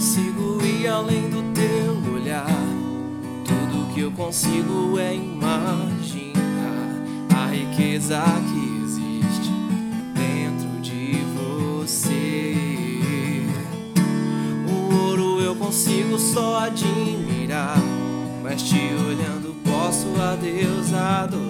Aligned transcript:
consigo 0.00 0.58
ir 0.64 0.86
além 0.86 1.28
do 1.28 1.42
teu 1.52 2.14
olhar. 2.14 2.46
Tudo 3.44 3.92
que 3.92 4.00
eu 4.00 4.10
consigo 4.12 4.98
é 4.98 5.14
imaginar 5.14 6.32
a 7.36 7.46
riqueza 7.48 8.22
que 8.48 8.82
existe 8.82 9.52
dentro 10.14 10.80
de 10.80 11.18
você. 11.36 12.56
O 14.66 14.94
ouro 14.94 15.42
eu 15.42 15.54
consigo 15.54 16.18
só 16.18 16.60
admirar, 16.60 17.76
mas 18.42 18.62
te 18.62 18.78
olhando 19.06 19.54
posso 19.62 20.08
a 20.18 20.34
Deus 20.34 20.94
adorar. 20.94 21.49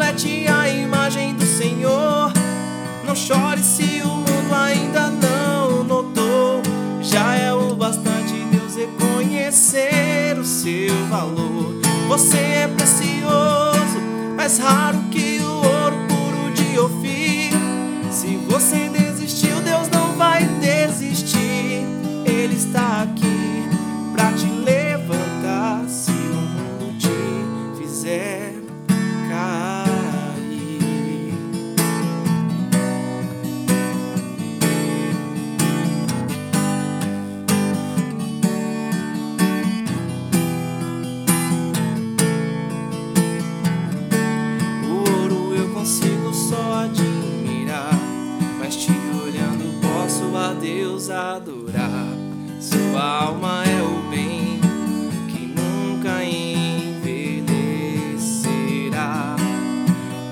reflete 0.00 0.48
a 0.48 0.68
imagem 0.68 1.34
do 1.34 1.44
Senhor. 1.44 2.32
Não 3.04 3.14
chore 3.14 3.62
se 3.62 4.00
o 4.02 4.08
mundo 4.08 4.54
ainda 4.54 5.10
não 5.10 5.84
notou. 5.84 6.62
Já 7.02 7.34
é 7.34 7.52
o 7.52 7.74
bastante 7.74 8.32
Deus 8.50 8.76
reconhecer 8.76 10.38
o 10.38 10.44
seu 10.44 10.94
valor. 11.10 11.80
Você 12.08 12.38
é 12.38 12.68
precioso, 12.68 14.00
mais 14.36 14.58
raro 14.58 14.98
que 15.10 15.38
o 15.40 15.52
ouro 15.52 15.96
puro 16.08 16.52
de 16.54 16.78
Ofir. 16.78 17.52
Se 18.10 18.38
você 18.48 18.88
Deus 50.60 51.08
adorar. 51.08 52.06
Sua 52.60 53.00
alma 53.00 53.64
é 53.64 53.82
o 53.82 54.10
bem 54.10 54.60
que 55.28 55.46
nunca 55.46 56.22
envelhecerá. 56.22 57.46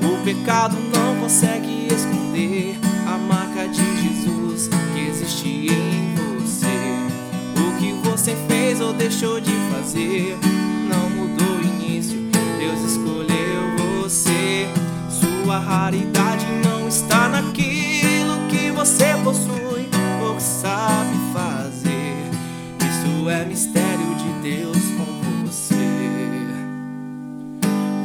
O 0.03 0.23
pecado 0.25 0.77
não 0.93 1.17
consegue 1.19 1.89
esconder 1.91 2.79
a 3.07 3.17
marca 3.17 3.67
de 3.69 3.81
Jesus 4.03 4.69
que 4.93 5.01
existe 5.09 5.49
em 5.73 6.15
você. 6.15 6.67
O 7.57 7.73
que 7.79 7.93
você 8.07 8.37
fez 8.47 8.83
ou 8.83 8.93
deixou 8.93 9.41
de 9.41 9.53
fazer 9.73 10.37
não 10.91 11.09
mudou 11.09 11.57
o 11.57 11.63
início. 11.63 12.19
Deus 12.59 12.81
escolheu 12.83 13.79
você. 14.03 14.69
Sua 15.09 15.59
raridade 15.59 16.28
mistério 23.59 24.15
de 24.15 24.51
Deus 24.51 24.77
com 24.97 25.45
você. 25.45 25.75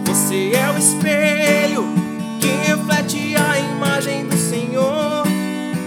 Você 0.07 0.51
é 0.55 0.71
o 0.71 0.77
espelho 0.79 1.83
que 2.39 2.47
reflete 2.47 3.35
a 3.35 3.59
imagem 3.59 4.25
do 4.25 4.35
Senhor. 4.35 5.23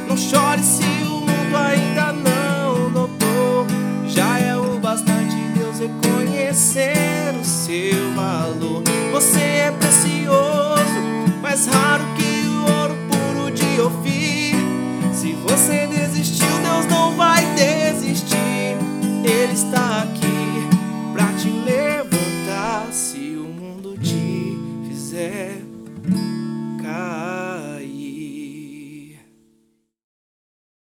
Não 0.09 0.17
chore 0.17 0.63
se 0.63 0.85
o 1.03 1.21
mundo 1.21 1.57
ainda 1.57 2.13
não 2.13 2.91
notou. 2.91 3.67
Já 4.07 4.39
é 4.39 4.57
o 4.57 4.79
bastante 4.79 5.35
Deus 5.57 5.81
reconhecer 5.81 7.35
o 7.41 7.45
seu 7.45 8.15
valor. 8.15 8.85
Você 9.11 9.41
é 9.41 9.73
precioso, 9.73 11.01
mais 11.43 11.67
raro 11.67 12.05
Ele 19.47 19.55
está 19.55 20.03
aqui. 20.03 20.26